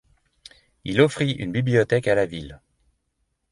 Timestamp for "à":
2.07-2.15